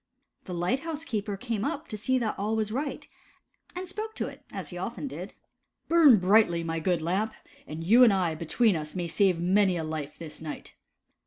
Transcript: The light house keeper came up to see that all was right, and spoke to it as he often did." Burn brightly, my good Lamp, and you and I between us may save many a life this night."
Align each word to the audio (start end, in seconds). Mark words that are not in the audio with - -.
The 0.45 0.53
light 0.55 0.79
house 0.79 1.05
keeper 1.05 1.37
came 1.37 1.63
up 1.63 1.87
to 1.89 1.95
see 1.95 2.17
that 2.17 2.33
all 2.39 2.55
was 2.55 2.71
right, 2.71 3.07
and 3.75 3.87
spoke 3.87 4.15
to 4.15 4.25
it 4.25 4.43
as 4.51 4.71
he 4.71 4.77
often 4.79 5.07
did." 5.07 5.35
Burn 5.89 6.17
brightly, 6.17 6.63
my 6.63 6.79
good 6.79 7.03
Lamp, 7.03 7.35
and 7.67 7.83
you 7.83 8.03
and 8.03 8.11
I 8.11 8.33
between 8.33 8.75
us 8.75 8.95
may 8.95 9.07
save 9.07 9.39
many 9.39 9.77
a 9.77 9.83
life 9.83 10.17
this 10.17 10.41
night." 10.41 10.73